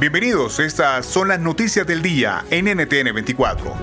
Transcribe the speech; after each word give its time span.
Bienvenidos, 0.00 0.60
estas 0.60 1.04
son 1.04 1.28
las 1.28 1.40
noticias 1.40 1.86
del 1.86 2.00
día 2.00 2.42
en 2.50 2.64
NTN 2.74 3.12
24. 3.12 3.74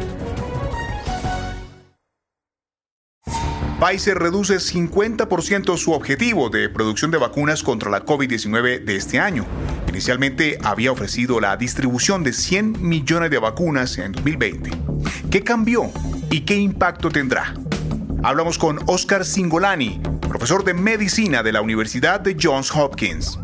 Pfizer 3.79 4.17
reduce 4.17 4.55
50% 4.55 5.77
su 5.77 5.91
objetivo 5.91 6.49
de 6.49 6.69
producción 6.69 7.11
de 7.11 7.19
vacunas 7.19 7.61
contra 7.61 7.91
la 7.91 8.03
COVID-19 8.03 8.83
de 8.83 8.95
este 8.95 9.19
año. 9.19 9.45
Inicialmente 9.87 10.57
había 10.63 10.91
ofrecido 10.91 11.39
la 11.39 11.55
distribución 11.55 12.23
de 12.23 12.33
100 12.33 12.81
millones 12.81 13.29
de 13.29 13.37
vacunas 13.37 13.99
en 13.99 14.13
2020. 14.13 14.71
¿Qué 15.29 15.43
cambió 15.43 15.91
y 16.31 16.41
qué 16.41 16.55
impacto 16.55 17.11
tendrá? 17.11 17.53
Hablamos 18.23 18.57
con 18.57 18.79
Oscar 18.87 19.23
Singolani, 19.23 20.01
profesor 20.27 20.63
de 20.63 20.73
medicina 20.73 21.43
de 21.43 21.51
la 21.51 21.61
Universidad 21.61 22.19
de 22.19 22.35
Johns 22.41 22.75
Hopkins. 22.75 23.37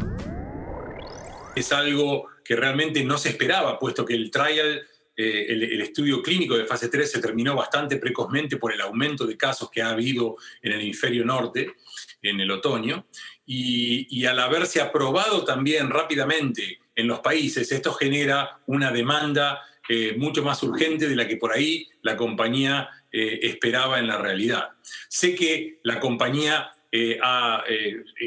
Es 1.56 1.72
algo 1.72 2.33
que 2.44 2.56
realmente 2.56 3.04
no 3.04 3.18
se 3.18 3.30
esperaba, 3.30 3.80
puesto 3.80 4.06
que 4.06 4.14
el 4.14 4.30
trial, 4.30 4.86
eh, 5.16 5.46
el, 5.50 5.82
estudio 5.82 6.22
clínico 6.22 6.58
de 6.58 6.66
fase 6.66 6.90
3 6.90 7.10
se 7.10 7.22
terminó 7.22 7.56
bastante 7.56 7.98
precozmente 7.98 8.58
por 8.58 8.74
el 8.74 8.82
aumento 8.82 9.26
de 9.26 9.38
casos 9.38 9.70
que 9.70 9.82
ha 9.82 9.90
habido 9.90 10.38
en 10.62 10.74
el 10.74 10.82
hemisferio 10.82 11.24
norte 11.24 11.76
en 12.22 12.40
el 12.40 12.52
otoño, 12.52 13.06
y, 13.46 14.26
al 14.26 14.40
haberse 14.40 14.80
aprobado 14.80 15.44
también 15.44 15.90
rápidamente 15.90 16.80
en 16.96 17.08
los 17.08 17.20
países, 17.20 17.72
esto 17.72 17.92
genera 17.94 18.60
una 18.68 18.92
demanda 18.92 19.62
eh, 19.90 20.16
mucho 20.18 20.44
más 20.44 20.64
urgente 20.64 21.10
de 21.10 21.16
la 21.16 21.28
que 21.28 21.36
por 21.36 21.52
ahí 21.52 21.90
la 22.02 22.16
compañía 22.16 22.90
eh, 23.12 23.40
esperaba 23.44 24.00
en 24.00 24.08
la 24.08 24.18
realidad. 24.18 24.70
Sé 25.10 25.36
que 25.36 25.80
la 25.84 26.00
compañía, 26.00 26.72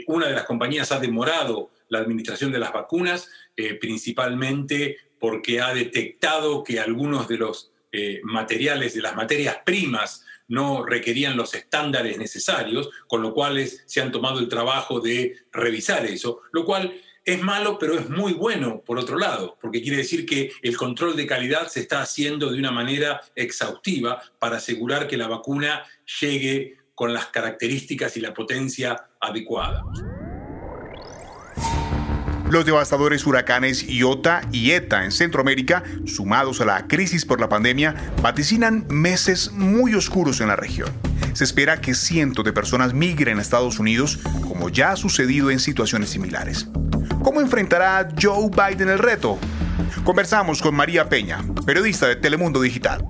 una 0.06 0.26
de 0.26 0.34
las 0.34 0.44
compañías 0.44 0.92
ha 0.92 0.98
demorado 0.98 1.70
la 1.88 1.98
administración 1.98 2.52
de 2.52 2.58
las 2.58 2.72
vacunas, 2.72 3.30
eh, 3.56 3.74
principalmente 3.74 4.96
porque 5.18 5.60
ha 5.60 5.72
detectado 5.72 6.62
que 6.62 6.80
algunos 6.80 7.28
de 7.28 7.38
los 7.38 7.72
eh, 7.92 8.20
materiales, 8.24 8.94
de 8.94 9.02
las 9.02 9.16
materias 9.16 9.58
primas, 9.64 10.24
no 10.48 10.84
requerían 10.84 11.36
los 11.36 11.54
estándares 11.54 12.18
necesarios, 12.18 12.90
con 13.08 13.22
lo 13.22 13.32
cual 13.32 13.66
se 13.66 14.00
han 14.00 14.12
tomado 14.12 14.38
el 14.38 14.48
trabajo 14.48 15.00
de 15.00 15.36
revisar 15.52 16.06
eso, 16.06 16.42
lo 16.52 16.64
cual 16.64 16.94
es 17.24 17.42
malo, 17.42 17.76
pero 17.78 17.98
es 17.98 18.08
muy 18.08 18.34
bueno, 18.34 18.82
por 18.86 18.98
otro 18.98 19.18
lado, 19.18 19.58
porque 19.60 19.82
quiere 19.82 19.96
decir 19.96 20.24
que 20.24 20.52
el 20.62 20.76
control 20.76 21.16
de 21.16 21.26
calidad 21.26 21.66
se 21.66 21.80
está 21.80 22.00
haciendo 22.00 22.52
de 22.52 22.58
una 22.58 22.70
manera 22.70 23.20
exhaustiva 23.34 24.22
para 24.38 24.58
asegurar 24.58 25.08
que 25.08 25.16
la 25.16 25.26
vacuna 25.26 25.84
llegue 26.20 26.76
con 26.94 27.12
las 27.12 27.26
características 27.26 28.16
y 28.16 28.20
la 28.20 28.32
potencia 28.32 29.08
adecuada. 29.20 29.82
Los 32.50 32.64
devastadores 32.64 33.26
huracanes 33.26 33.88
Iota 33.88 34.42
y 34.52 34.70
Eta 34.70 35.04
en 35.04 35.10
Centroamérica, 35.10 35.82
sumados 36.06 36.60
a 36.60 36.64
la 36.64 36.86
crisis 36.86 37.24
por 37.24 37.40
la 37.40 37.48
pandemia, 37.48 38.12
vaticinan 38.22 38.86
meses 38.88 39.50
muy 39.50 39.94
oscuros 39.94 40.40
en 40.40 40.48
la 40.48 40.54
región. 40.54 40.88
Se 41.32 41.42
espera 41.42 41.80
que 41.80 41.92
cientos 41.94 42.44
de 42.44 42.52
personas 42.52 42.94
migren 42.94 43.38
a 43.38 43.42
Estados 43.42 43.80
Unidos, 43.80 44.20
como 44.46 44.68
ya 44.68 44.92
ha 44.92 44.96
sucedido 44.96 45.50
en 45.50 45.58
situaciones 45.58 46.10
similares. 46.10 46.68
¿Cómo 47.24 47.40
enfrentará 47.40 48.08
Joe 48.20 48.48
Biden 48.48 48.90
el 48.90 49.00
reto? 49.00 49.38
Conversamos 50.04 50.62
con 50.62 50.74
María 50.76 51.08
Peña, 51.08 51.44
periodista 51.66 52.06
de 52.06 52.14
Telemundo 52.14 52.60
Digital. 52.60 53.04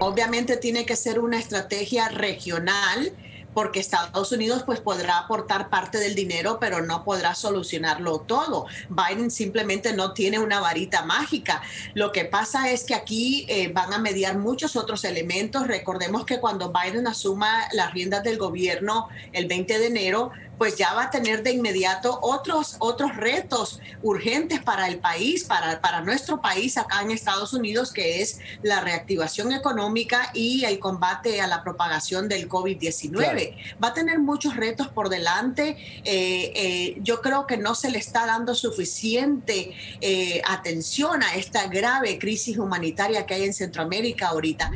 Obviamente 0.00 0.56
tiene 0.56 0.84
que 0.84 0.96
ser 0.96 1.20
una 1.20 1.38
estrategia 1.38 2.08
regional 2.08 3.12
porque 3.56 3.80
Estados 3.80 4.32
Unidos 4.32 4.64
pues 4.66 4.80
podrá 4.80 5.16
aportar 5.16 5.70
parte 5.70 5.96
del 5.96 6.14
dinero, 6.14 6.58
pero 6.60 6.82
no 6.82 7.04
podrá 7.04 7.34
solucionarlo 7.34 8.18
todo. 8.18 8.66
Biden 8.90 9.30
simplemente 9.30 9.94
no 9.94 10.12
tiene 10.12 10.38
una 10.38 10.60
varita 10.60 11.06
mágica. 11.06 11.62
Lo 11.94 12.12
que 12.12 12.26
pasa 12.26 12.70
es 12.70 12.84
que 12.84 12.94
aquí 12.94 13.46
eh, 13.48 13.72
van 13.72 13.94
a 13.94 13.98
mediar 13.98 14.36
muchos 14.36 14.76
otros 14.76 15.04
elementos. 15.04 15.66
Recordemos 15.68 16.26
que 16.26 16.38
cuando 16.38 16.70
Biden 16.70 17.06
asuma 17.06 17.66
las 17.72 17.94
riendas 17.94 18.22
del 18.24 18.36
gobierno 18.36 19.08
el 19.32 19.46
20 19.46 19.78
de 19.78 19.86
enero, 19.86 20.32
pues 20.58 20.76
ya 20.76 20.94
va 20.94 21.04
a 21.04 21.10
tener 21.10 21.42
de 21.42 21.52
inmediato 21.52 22.18
otros, 22.22 22.76
otros 22.78 23.16
retos 23.16 23.80
urgentes 24.02 24.62
para 24.62 24.88
el 24.88 24.98
país, 24.98 25.44
para, 25.44 25.80
para 25.80 26.00
nuestro 26.00 26.40
país 26.40 26.76
acá 26.78 27.02
en 27.02 27.10
Estados 27.10 27.52
Unidos, 27.52 27.92
que 27.92 28.22
es 28.22 28.40
la 28.62 28.80
reactivación 28.80 29.52
económica 29.52 30.30
y 30.34 30.64
el 30.64 30.78
combate 30.78 31.40
a 31.40 31.46
la 31.46 31.62
propagación 31.62 32.28
del 32.28 32.48
COVID-19. 32.48 33.10
Claro. 33.10 33.40
Va 33.82 33.88
a 33.88 33.94
tener 33.94 34.18
muchos 34.18 34.56
retos 34.56 34.88
por 34.88 35.08
delante. 35.08 35.76
Eh, 36.04 36.52
eh, 36.54 36.96
yo 37.00 37.20
creo 37.20 37.46
que 37.46 37.56
no 37.56 37.74
se 37.74 37.90
le 37.90 37.98
está 37.98 38.26
dando 38.26 38.54
suficiente 38.54 39.74
eh, 40.00 40.42
atención 40.46 41.22
a 41.22 41.34
esta 41.34 41.66
grave 41.68 42.18
crisis 42.18 42.58
humanitaria 42.58 43.26
que 43.26 43.34
hay 43.34 43.44
en 43.44 43.54
Centroamérica 43.54 44.28
ahorita. 44.28 44.70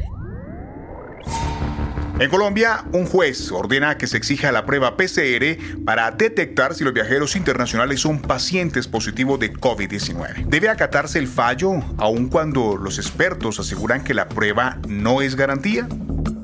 En 2.20 2.28
Colombia, 2.28 2.84
un 2.92 3.06
juez 3.06 3.50
ordena 3.50 3.96
que 3.96 4.06
se 4.06 4.18
exija 4.18 4.52
la 4.52 4.66
prueba 4.66 4.94
PCR 4.94 5.56
para 5.86 6.10
detectar 6.10 6.74
si 6.74 6.84
los 6.84 6.92
viajeros 6.92 7.34
internacionales 7.34 8.00
son 8.00 8.20
pacientes 8.20 8.86
positivos 8.86 9.40
de 9.40 9.54
COVID-19. 9.54 10.44
¿Debe 10.44 10.68
acatarse 10.68 11.18
el 11.18 11.26
fallo 11.26 11.70
aun 11.96 12.28
cuando 12.28 12.76
los 12.76 12.98
expertos 12.98 13.58
aseguran 13.58 14.04
que 14.04 14.12
la 14.12 14.28
prueba 14.28 14.76
no 14.86 15.22
es 15.22 15.34
garantía? 15.34 15.88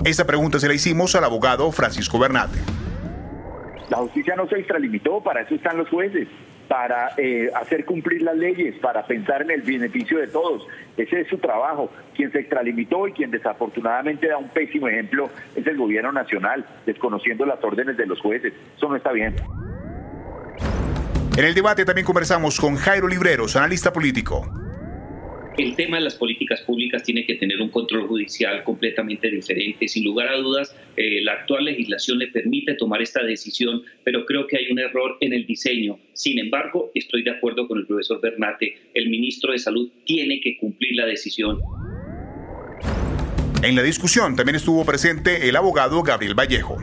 Esta 0.07 0.27
pregunta 0.27 0.59
se 0.61 0.69
la 0.69 0.73
hicimos 0.73 1.15
al 1.15 1.25
abogado 1.25 1.71
Francisco 1.73 2.19
Bernate. 2.19 2.59
La 3.91 3.99
justicia 3.99 4.35
no 4.35 4.49
se 4.49 4.57
extralimitó, 4.57 5.23
para 5.23 5.43
eso 5.43 5.57
están 5.57 5.77
los 5.77 5.91
jueces 5.91 6.27
para 6.69 7.13
eh, 7.17 7.51
hacer 7.55 7.85
cumplir 7.85 8.23
las 8.23 8.37
leyes, 8.37 8.77
para 8.81 9.07
pensar 9.07 9.43
en 9.43 9.51
el 9.51 9.63
beneficio 9.63 10.19
de 10.19 10.29
todos. 10.29 10.67
Ese 10.97 11.21
es 11.21 11.29
su 11.29 11.39
trabajo. 11.39 11.91
Quien 12.15 12.33
se 12.33 12.41
extralimitó 12.41 13.07
y 13.07 13.13
quien 13.13 13.31
desafortunadamente 13.31 14.29
da 14.29 14.39
un 14.39 14.49
pésimo 14.49 14.89
ejemplo 14.89 15.31
es 15.55 15.67
el 15.67 15.77
gobierno 15.77 16.13
nacional, 16.13 16.65
desconociendo 16.85 17.45
las 17.47 17.63
órdenes 17.63 17.97
de 17.97 18.07
los 18.07 18.21
jueces. 18.21 18.53
Eso 18.77 18.89
no 18.89 18.97
está 18.97 19.13
bien. 19.13 19.37
En 21.37 21.45
el 21.45 21.55
debate 21.55 21.85
también 21.85 22.07
conversamos 22.07 22.59
con 22.59 22.77
Jairo 22.77 23.09
Libreros, 23.09 23.57
analista 23.57 23.93
político. 23.93 24.66
El 25.59 25.75
tema 25.75 25.97
de 25.97 26.03
las 26.03 26.15
políticas 26.17 26.61
públicas 26.61 27.03
tiene 27.03 27.25
que 27.25 27.37
tener 27.37 27.63
un 27.63 27.71
control 27.71 28.07
judicial 28.07 28.63
completamente 28.63 29.31
diferente. 29.31 29.89
Sin 29.89 30.05
lugar 30.05 30.29
a 30.29 30.37
dudas, 30.37 30.77
eh, 30.99 31.23
la 31.23 31.33
actual 31.33 31.65
legislación 31.65 32.19
le 32.19 32.27
permite 32.27 32.75
tomar 32.75 33.01
esta 33.01 33.23
decisión, 33.23 33.83
pero 34.05 34.27
creo 34.27 34.47
que 34.47 34.59
hay 34.59 34.71
un 34.71 34.79
error 34.79 35.17
en 35.21 35.33
el 35.33 35.47
diseño. 35.47 35.99
Sin 36.13 36.39
embargo, 36.39 36.91
estoy 36.95 37.23
de 37.23 37.31
acuerdo 37.31 37.67
con 37.67 37.79
el 37.79 37.87
profesor 37.87 38.21
Bernate. 38.21 38.77
El 38.93 39.09
ministro 39.09 39.53
de 39.53 39.59
Salud 39.59 39.91
tiene 40.05 40.43
que 40.43 40.59
cumplir 40.59 40.95
la 40.95 41.07
decisión. 41.07 41.59
En 43.63 43.77
la 43.77 43.83
discusión 43.83 44.37
también 44.37 44.57
estuvo 44.57 44.85
presente 44.85 45.49
el 45.49 45.57
abogado 45.57 46.03
Gabriel 46.03 46.35
Vallejo. 46.35 46.77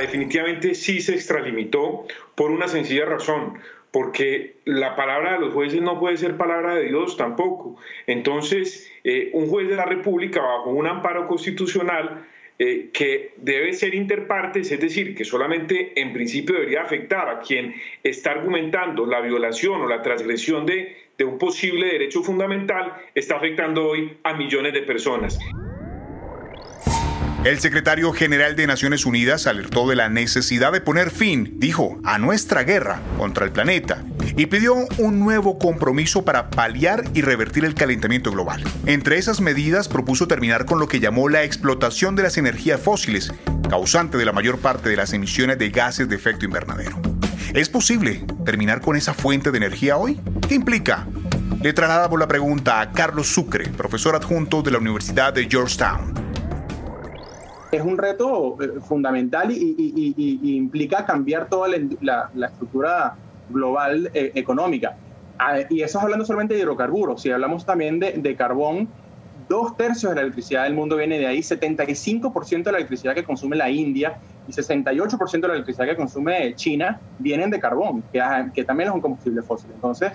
Definitivamente 0.00 0.74
sí 0.74 1.00
se 1.00 1.14
extralimitó 1.14 2.06
por 2.34 2.50
una 2.50 2.66
sencilla 2.68 3.04
razón 3.04 3.58
porque 3.90 4.56
la 4.64 4.96
palabra 4.96 5.34
de 5.34 5.40
los 5.40 5.54
jueces 5.54 5.80
no 5.80 5.98
puede 5.98 6.16
ser 6.16 6.36
palabra 6.36 6.74
de 6.74 6.84
Dios 6.84 7.16
tampoco. 7.16 7.76
Entonces, 8.06 8.90
eh, 9.04 9.30
un 9.32 9.48
juez 9.48 9.68
de 9.68 9.76
la 9.76 9.86
República, 9.86 10.40
bajo 10.42 10.70
un 10.70 10.86
amparo 10.86 11.26
constitucional, 11.26 12.26
eh, 12.60 12.90
que 12.92 13.34
debe 13.36 13.72
ser 13.72 13.94
interpartes, 13.94 14.72
es 14.72 14.80
decir, 14.80 15.14
que 15.14 15.24
solamente 15.24 15.92
en 16.00 16.12
principio 16.12 16.56
debería 16.56 16.82
afectar 16.82 17.28
a 17.28 17.38
quien 17.38 17.74
está 18.02 18.32
argumentando 18.32 19.06
la 19.06 19.20
violación 19.20 19.80
o 19.80 19.88
la 19.88 20.02
transgresión 20.02 20.66
de, 20.66 20.96
de 21.16 21.24
un 21.24 21.38
posible 21.38 21.86
derecho 21.86 22.22
fundamental, 22.22 22.94
está 23.14 23.36
afectando 23.36 23.86
hoy 23.86 24.18
a 24.24 24.34
millones 24.34 24.72
de 24.72 24.82
personas. 24.82 25.38
El 27.48 27.60
secretario 27.60 28.12
general 28.12 28.56
de 28.56 28.66
Naciones 28.66 29.06
Unidas 29.06 29.46
alertó 29.46 29.88
de 29.88 29.96
la 29.96 30.10
necesidad 30.10 30.70
de 30.70 30.82
poner 30.82 31.10
fin, 31.10 31.54
dijo, 31.56 31.98
a 32.04 32.18
nuestra 32.18 32.62
guerra 32.62 33.00
contra 33.16 33.46
el 33.46 33.52
planeta 33.52 34.04
y 34.36 34.44
pidió 34.44 34.74
un 34.98 35.18
nuevo 35.18 35.58
compromiso 35.58 36.26
para 36.26 36.50
paliar 36.50 37.04
y 37.14 37.22
revertir 37.22 37.64
el 37.64 37.74
calentamiento 37.74 38.30
global. 38.30 38.62
Entre 38.84 39.16
esas 39.16 39.40
medidas 39.40 39.88
propuso 39.88 40.28
terminar 40.28 40.66
con 40.66 40.78
lo 40.78 40.88
que 40.88 41.00
llamó 41.00 41.30
la 41.30 41.42
explotación 41.42 42.16
de 42.16 42.24
las 42.24 42.36
energías 42.36 42.82
fósiles, 42.82 43.32
causante 43.70 44.18
de 44.18 44.26
la 44.26 44.32
mayor 44.34 44.58
parte 44.58 44.90
de 44.90 44.96
las 44.96 45.14
emisiones 45.14 45.56
de 45.56 45.70
gases 45.70 46.06
de 46.06 46.16
efecto 46.16 46.44
invernadero. 46.44 47.00
¿Es 47.54 47.70
posible 47.70 48.26
terminar 48.44 48.82
con 48.82 48.94
esa 48.94 49.14
fuente 49.14 49.50
de 49.52 49.56
energía 49.56 49.96
hoy? 49.96 50.20
¿Qué 50.46 50.54
implica? 50.54 51.06
Le 51.62 51.72
trasladamos 51.72 52.20
la 52.20 52.28
pregunta 52.28 52.82
a 52.82 52.92
Carlos 52.92 53.28
Sucre, 53.28 53.70
profesor 53.70 54.16
adjunto 54.16 54.60
de 54.60 54.70
la 54.70 54.78
Universidad 54.78 55.32
de 55.32 55.48
Georgetown 55.48 56.17
es 57.70 57.82
un 57.82 57.98
reto 57.98 58.56
eh, 58.62 58.80
fundamental 58.80 59.50
y, 59.50 60.54
implica 60.56 61.04
cambiar 61.04 61.48
toda 61.48 61.68
la, 62.00 62.30
estructura 62.46 63.14
global 63.50 64.10
eh, 64.14 64.32
económica. 64.34 64.96
Ah, 65.38 65.58
y 65.68 65.82
eso 65.82 65.98
es 65.98 66.04
hablando 66.04 66.24
solamente 66.24 66.54
de 66.54 66.60
hidrocarburos. 66.60 67.22
Si 67.22 67.30
hablamos 67.30 67.64
también 67.64 68.00
de, 68.00 68.36
carbón, 68.36 68.88
dos 69.48 69.76
tercios 69.76 70.10
de 70.10 70.16
la 70.16 70.22
electricidad 70.22 70.64
del 70.64 70.74
mundo 70.74 70.96
viene 70.96 71.18
de 71.18 71.26
ahí, 71.26 71.38
75% 71.38 72.64
de 72.64 72.72
la 72.72 72.78
electricidad 72.78 73.14
que 73.14 73.24
consume 73.24 73.56
la 73.56 73.70
India 73.70 74.18
y 74.48 74.52
68% 74.52 75.30
de 75.40 75.48
la 75.48 75.54
electricidad 75.54 75.86
que 75.86 75.96
consume 75.96 76.54
China 76.54 77.00
vienen 77.18 77.50
de 77.50 77.60
carbón, 77.60 78.02
que, 78.12 78.20
que 78.54 78.64
también 78.64 78.88
es 78.88 78.94
un 78.94 79.00
combustible 79.00 79.42
fósil. 79.42 79.70
Entonces, 79.74 80.12